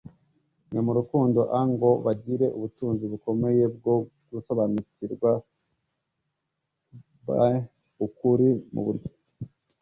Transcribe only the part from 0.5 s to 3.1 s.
mwe mu rukundo a ngo bagire ubutunzi